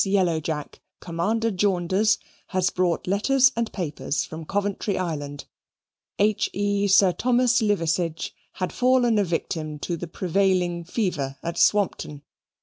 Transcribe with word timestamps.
Yellowjack, 0.03 0.81
Commander 0.99 1.51
Jaunders, 1.51 2.17
has 2.47 2.71
brought 2.71 3.05
letters 3.05 3.51
and 3.55 3.71
papers 3.71 4.25
from 4.25 4.45
Coventry 4.45 4.97
Island. 4.97 5.45
H. 6.17 6.49
E. 6.53 6.87
Sir 6.87 7.11
Thomas 7.11 7.61
Liverseege 7.61 8.31
had 8.53 8.73
fallen 8.73 9.19
a 9.19 9.23
victim 9.23 9.77
to 9.77 9.95
the 9.95 10.07
prevailing 10.07 10.83
fever 10.85 11.37
at 11.43 11.59
Swampton. 11.59 12.23